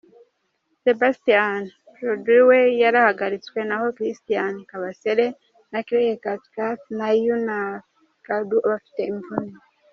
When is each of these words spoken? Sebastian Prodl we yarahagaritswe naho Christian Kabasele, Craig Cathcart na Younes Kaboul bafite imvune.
Sebastian 0.85 1.57
Prodl 1.95 2.39
we 2.49 2.59
yarahagaritswe 2.81 3.59
naho 3.69 3.87
Christian 3.97 4.53
Kabasele, 4.69 5.27
Craig 5.87 6.13
Cathcart 6.25 6.81
na 6.97 7.07
Younes 7.25 7.83
Kaboul 8.25 8.67
bafite 8.71 9.01
imvune. 9.11 9.51